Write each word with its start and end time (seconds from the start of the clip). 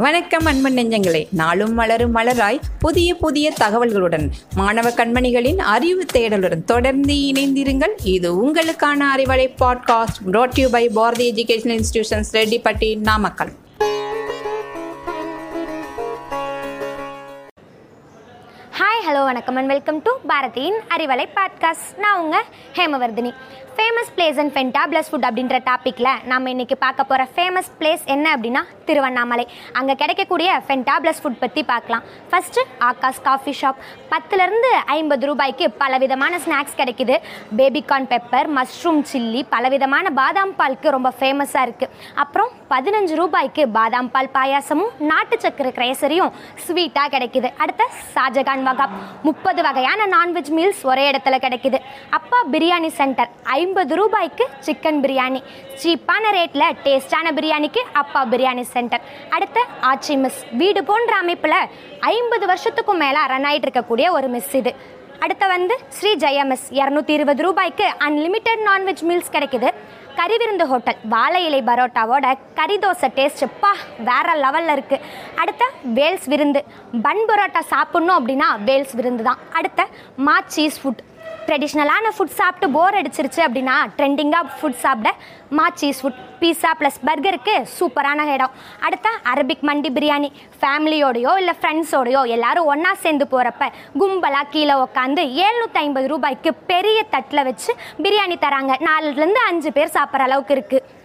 வணக்கம் 0.00 0.44
அன்பன் 0.44 0.74
நெஞ்சங்களே. 0.74 1.26
நாளும் 1.30 1.74
மலரும் 1.74 2.14
மலராய் 2.14 2.60
புதிய 2.78 3.14
புதிய 3.14 3.52
தகவல்களுடன் 3.60 4.30
மாணவ 4.54 4.90
கண்மணிகளின் 4.90 5.56
அறிவு 5.56 6.06
தேடலுடன் 6.12 6.64
தொடர்ந்து 6.64 7.14
இணைந்திருங்கள். 7.14 7.90
இது 8.02 8.50
உங்களுக்கான 8.50 9.04
Arivalai 9.16 9.54
podcast 9.60 10.30
brought 10.32 10.60
you 10.60 10.68
by 10.70 10.88
Bharathi 10.88 11.32
education 11.32 11.80
institutions 11.80 12.24
Rettipatti 12.32 12.98
Namakkal. 12.98 13.52
Hi 19.00 19.08
hello 19.08 19.20
வணக்கம் 19.24 19.56
அண்ட் 19.56 19.70
வெல்கம் 19.72 19.98
டு 20.06 20.12
பாரதியின் 20.30 20.76
அறிவலை 20.94 21.24
பாட்காஸ்ட் 21.36 21.92
நான் 22.02 22.18
உங்கள் 22.22 22.48
Hemavarthini. 22.78 23.30
Famous 23.76 24.10
place 24.16 24.38
and 24.42 24.52
fantabulous 24.54 25.08
food 25.10 25.26
அப்படின்ற 25.28 25.58
டாப்பிக்கில் 25.68 26.10
நம்ம 26.24 26.50
இன்றைக்கி 26.54 26.76
பார்க்க 26.84 27.06
போகிற 27.10 27.26
ஃபேமஸ் 27.36 27.70
பிளேஸ் 27.78 28.04
என்ன 28.14 28.26
அப்படின்னா 28.36 28.62
திருவண்ணாமலை. 28.88 29.46
அங்கே 29.72 29.94
கிடைக்கக்கூடிய 29.94 30.60
ஃபென்டாப்ளஸ் 30.66 31.22
ஃபுட் 31.22 31.40
பற்றி 31.44 31.64
பார்க்கலாம். 31.72 32.04
ஃபஸ்ட்டு 32.30 32.66
ஆகாஷ் 32.90 33.22
காஃபி 33.28 33.54
ஷாப் 33.60 33.82
பத்துலேருந்து 34.12 34.72
ஐம்பது 34.98 35.26
ரூபாய்க்கு 35.26 35.68
பலவிதமான 35.82 36.36
ஸ்நாக்ஸ் 36.46 36.78
கிடைக்குது. 36.82 37.16
பேபிகார்ன் 37.56 38.10
பெப்பர் 38.14 38.50
மஷ்ரூம் 38.58 39.02
சில்லி 39.12 39.44
பலவிதமான 39.56 40.10
பாதாம் 40.22 40.56
பாலுக்கு 40.60 40.96
ரொம்ப 40.98 41.12
ஃபேமஸாக 41.20 41.68
இருக்குது 41.68 41.94
அப்புறம் 42.14 42.52
பதினஞ்சு 42.70 43.14
ரூபாய்க்கு 43.14 43.68
பாதாம் 43.68 44.10
பால் 44.10 44.28
பாயாசமும் 44.34 44.90
நாட்டு 44.98 45.36
சக்கரை 45.36 45.70
கிரேசரியும் 45.78 46.32
ஸ்வீட்டாக 46.66 47.08
கிடைக்குது. 47.14 47.48
அடுத்த 47.56 47.88
ஷாஜகான் 48.14 48.62
வகாப். 48.68 48.94
முப்பது 49.22 49.62
வகையான 49.62 50.06
நான்வெஜ் 50.06 50.50
மீல்ஸ் 50.58 50.82
ஒரே 50.82 51.10
இடத்துல 51.10 51.38
கிடைக்குது. 51.44 51.78
அப்பா 52.10 52.38
பிரியாணி 52.52 52.86
சென்டர் 52.86 53.30
ஐம்பது 53.42 53.96
ரூபாய்க்கு 54.00 54.48
சிக்கன் 54.66 55.00
பிரியாணி. 55.06 55.42
சீப்பான 55.82 56.32
ரேட்டில் 56.38 56.76
டேஸ்டான 56.84 57.34
பிரியாணிக்கு 57.38 57.82
அப்பா 57.92 58.26
பிரியாணி 58.26 58.60
சென்டர் 58.60 59.00
அடுத்த 59.30 59.66
ஆச்சி 59.92 60.16
மிஸ் 60.16 60.44
வீடு 60.52 60.84
போன்ற 60.84 61.16
அமைப்பில் 61.16 61.58
ஐம்பது 62.00 62.46
வருஷத்துக்கும் 62.46 63.02
மேலே 63.04 63.18
ரன் 63.26 63.44
ஆகிட்டு 63.44 63.68
இருக்கக்கூடிய 63.68 64.10
ஒரு 64.10 64.28
மிஸ் 64.28 64.54
இது. 64.54 64.98
அடுத்து 65.24 65.46
வந்து 65.52 65.74
ஸ்ரீ 65.96 66.10
ஜெயமஸ். 66.22 66.66
இரநூத்தி 66.80 67.12
இருபது 67.18 67.40
ரூபாய்க்கு 67.46 67.86
அன்லிமிட்டெட் 68.06 68.62
நான்வெஜ் 68.68 69.02
மீல்ஸ் 69.08 69.34
கிடைக்குது. 69.34 69.68
கறி 70.18 70.36
விருந்து 70.40 70.64
ஹோட்டல் 70.70 70.98
வாழை 71.12 71.40
இலை 71.48 71.60
பரோட்டாவோட 71.68 72.26
கறி 72.58 72.76
தோசை 72.84 73.08
டேஸ்ட் 73.18 73.44
பா 73.62 73.72
வேற 74.08 74.34
லெவலில் 74.44 74.74
இருக்குது 74.76 75.04
அடுத்த 75.42 75.64
வேல்ஸ் 75.98 76.26
விருந்து. 76.32 76.60
பன் 77.06 77.22
பரோட்டா 77.30 77.62
சாப்பிட்ணும் 77.74 78.16
அப்படின்னா 78.18 78.48
வேல்ஸ் 78.68 78.96
விருந்து 79.00 79.26
தான் 79.28 79.42
அடுத்த 79.60 79.86
மா 80.28 80.36
சீஸ் 80.56 80.80
ஃபுட் 80.82 81.02
ட்ரெடிஷ்னலான 81.46 82.10
ஃபுட் 82.16 82.36
சாப்பிட்டு 82.40 82.66
போர் 82.76 82.98
அடிச்சிருச்சு 82.98 83.40
அப்படின்னா 83.46 83.76
ட்ரெண்டிங்காக 83.98 84.52
ஃபுட் 84.58 84.78
சாப்பிட 84.84 85.10
மாச்சீஸ் 85.58 86.00
ஃபுட் 86.02 86.20
பீஸா 86.40 86.70
ப்ளஸ் 86.80 86.98
பர்கருக்கு 87.08 87.54
சூப்பரான 87.78 88.26
இடம். 88.34 88.52
அடுத்த 88.86 89.08
அரபிக் 89.32 89.64
மண்டி 89.68 89.90
பிரியாணி. 89.96 90.30
ஃபேமிலியோடையோ 90.60 91.32
இல்லை 91.40 91.54
ஃப்ரெண்ட்ஸோடையோ 91.60 92.22
எல்லாரும் 92.36 92.70
ஒன்றா 92.74 92.92
சேர்ந்து 93.04 93.26
போகிறப்ப 93.32 93.66
கும்பலாக 94.02 94.50
கீழே 94.54 94.76
உட்காந்து 94.86 95.24
ஏழ்நூற்றி 95.46 95.80
ஐம்பது 95.86 96.08
ரூபாய்க்கு 96.14 96.52
பெரிய 96.70 97.00
தட்டில் 97.16 97.46
வச்சு 97.50 97.72
பிரியாணி 98.06 98.38
தராங்க. 98.46 98.74
நாலுலேருந்து 98.88 99.42
அஞ்சு 99.50 99.72
பேர் 99.78 99.94
சாப்பிட்ற 99.98 100.28
அளவுக்கு 100.30 100.56
இருக்குது 100.58 100.98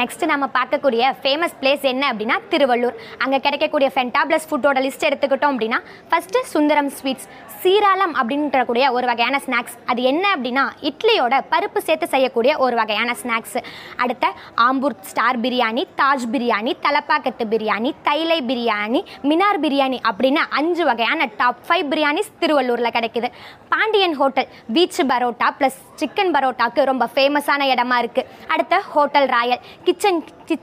நெக்ஸ்ட் 0.00 0.24
நம்ம 0.30 0.46
பார்க்கக்கூடிய 0.56 1.02
ஃபேமஸ் 1.22 1.54
பிளேஸ் 1.60 1.84
என்ன 1.90 2.04
அப்படின்னா 2.12 2.36
திருவள்ளூர். 2.52 2.96
அங்கே 3.24 3.38
கிடைக்கக்கூடிய 3.44 3.90
ஃபென்டாப்ளஸ் 3.94 4.48
ஃபுட்டோட 4.48 4.78
லிஸ்ட் 4.86 5.06
எடுத்துக்கிட்டோம் 5.08 5.54
அப்படின்னா 5.54 5.78
ஃபஸ்ட்டு 6.10 6.42
சுந்தரம் 6.54 6.90
ஸ்வீட்ஸ் 6.98 7.28
சீராளம் 7.62 8.14
அப்படின்றக்கூடிய 8.20 8.84
ஒரு 8.96 9.06
வகையான 9.10 9.36
ஸ்நாக்ஸ் 9.44 9.76
அது 9.90 10.00
என்ன 10.10 10.24
அப்படின்னா 10.34 10.64
இட்லியோட 10.90 11.34
பருப்பு 11.52 11.80
சேர்த்து 11.86 12.06
செய்யக்கூடிய 12.14 12.52
ஒரு 12.64 12.76
வகையான 12.80 13.14
ஸ்நாக்ஸ் 13.22 13.56
அடுத்த 14.02 14.26
ஆம்பூர் 14.66 14.96
ஸ்டார் 15.10 15.40
பிரியாணி 15.44 15.84
தாஜ் 16.00 16.26
பிரியாணி 16.34 16.74
தலப்பாக்கட்டு 16.84 17.46
பிரியாணி 17.54 17.90
தைலை 18.08 18.38
பிரியாணி 18.50 19.00
மினார் 19.30 19.60
பிரியாணி 19.64 20.00
அப்படின்னு 20.10 20.44
அஞ்சு 20.60 20.84
வகையான 20.90 21.28
டாப் 21.40 21.62
ஃபைவ் 21.68 21.86
பிரியாணிஸ் 21.92 22.30
திருவள்ளூரில் 22.42 22.94
கிடைக்குது. 22.96 23.30
Pandian 23.72 24.16
hotel 24.20 24.48
beach 24.74 25.02
parotta 25.10 25.48
plus 25.58 25.80
chicken 26.02 26.32
பரோட்டாக்கு 26.34 26.84
ரொம்ப 26.90 27.04
ஃபேமஸான 27.14 27.66
இடமா 27.74 27.96
இருக்குது 28.02 28.28
அடுத்த 28.54 28.76
hotel 28.94 29.28
royal 29.34 29.64
kitchen 29.88 30.18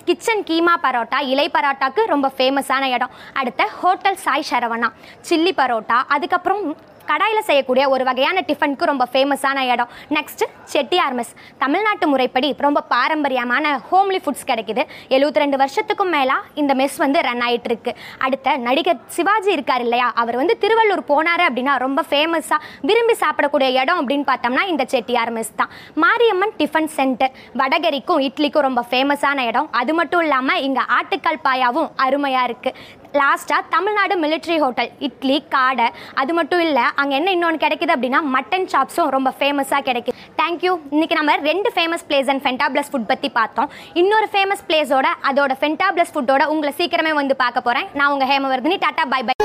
kitchen 0.09 0.43
keema 0.49 0.75
parotta 0.85 1.19
இலை 1.33 1.47
பரோட்டாக்கு 1.57 2.03
ரொம்ப 2.13 2.31
ஃபேமஸான 2.37 2.83
இடம். 2.95 3.13
அடுத்த 3.41 3.69
ஹோட்டல் 3.81 4.19
சாய் 4.25 4.49
சரவணா 4.51 4.91
சில்லி 5.29 5.55
பரோட்டா 5.61 5.99
அதுக்கப்புறம் 6.17 6.65
கடாயில் 7.09 7.45
செய்யக்கூடிய 7.47 7.83
ஒரு 7.93 8.03
வகையான 8.07 8.41
டிஃபனுக்கு 8.45 8.85
ரொம்ப 8.89 9.05
ஃபேமஸான 9.11 9.57
இடம். 9.73 9.89
நெக்ஸ்ட்டு 10.15 10.45
செட்டியார் 10.71 11.15
மெஸ் 11.17 11.33
தமிழ்நாட்டு 11.63 12.05
முறைப்படி 12.11 12.47
ரொம்ப 12.65 12.79
பாரம்பரியமான 12.93 13.73
ஹோம்லி 13.89 14.19
ஃபுட்ஸ் 14.23 14.47
கிடைக்குது. 14.51 14.83
எழுபத்தி 15.15 15.41
ரெண்டு 15.43 15.57
வருஷத்துக்கும் 15.61 16.11
மேலாக 16.15 16.47
இந்த 16.61 16.75
மெஸ் 16.79 16.95
வந்து 17.03 17.19
ரன் 17.27 17.43
ஆயிட்டு 17.47 17.69
இருக்கு 17.71 17.91
அடுத்த 18.27 18.55
நடிகர் 18.67 19.03
சிவாஜி 19.17 19.51
இருக்கார் 19.57 19.83
இல்லையா? 19.85 20.07
அவர் 20.21 20.39
வந்து 20.41 20.55
திருவள்ளூர் 20.63 21.03
போனார் 21.11 21.43
அப்படின்னா 21.49 21.75
ரொம்ப 21.85 22.03
ஃபேமஸாக 22.09 22.59
விரும்பி 22.91 23.17
சாப்பிடக்கூடிய 23.23 23.69
இடம் 23.81 24.01
அப்படின்னு 24.01 24.25
பார்த்தோம்னா 24.31 24.63
இந்த 24.71 24.85
செட்டியார் 24.95 25.33
மெஸ் 25.37 25.53
தான். 25.61 25.71
மாரியம்மன் 26.05 26.55
டிஃபன் 26.61 26.91
சென்டர் 26.97 27.35
வடகரிக்கும் 27.61 28.23
இட்லிக்கும் 28.29 28.67
ரொம்ப 28.69 28.83
ஃபேமஸான 28.89 29.47
இடம். 29.51 29.69
அது 29.81 29.93
மட்டும் 29.99 30.23
இல்லாமல் 30.25 30.63
இங்கே 30.67 30.83
ஆட்டுக்கால் 30.97 31.43
பாயாவும் 31.47 31.89
அருமையாக 32.05 32.47
இருக்குது 32.49 33.03
லாஸ்ட்டாக 33.19 33.69
தமிழ்நாடு 33.73 34.15
மிலிட்ரி 34.23 34.55
ஹோட்டல் 34.63 34.89
இட்லி 35.07 35.37
காடை 35.53 35.87
அது 36.21 36.31
மட்டும் 36.39 36.63
இல்லை 36.67 36.85
அங்கே 37.01 37.15
என்ன 37.19 37.29
இன்னொன்று 37.35 37.63
கிடைக்குது 37.63 37.93
அப்படின்னா 37.95 38.21
மட்டன் 38.35 38.67
சாப்ஸும் 38.73 39.13
ரொம்ப 39.15 39.29
ஃபேமஸாக 39.39 39.81
கிடைக்குது. 39.89 40.17
தேங்க்யூ 40.41 40.73
இன்றைக்கி 40.95 41.17
நம்ம 41.19 41.35
ரெண்டு 41.49 41.71
famous 41.75 42.05
place 42.09 42.31
and 42.33 42.43
fantabulous 42.45 42.91
food 42.93 43.09
பற்றி 43.11 43.31
பார்த்தோம். 43.39 43.71
இன்னொரு 44.03 44.29
ஃபேமஸ் 44.35 44.65
பிளேஸோட 44.69 45.09
அதோட 45.31 45.55
ஃபென்டாப்ளஸ் 45.61 46.13
ஃபுட்டோட 46.15 46.45
உங்களை 46.55 46.73
சீக்கிரமே 46.81 47.13
வந்து 47.21 47.37
பார்க்க 47.43 47.67
போகிறேன் 47.69 47.89
நான் 47.99 48.13
உங்கள் 48.15 48.31
ஹேமவர்தினி. 48.33 48.77
Tata 48.85 49.05
bye 49.15 49.23
by 49.29 49.35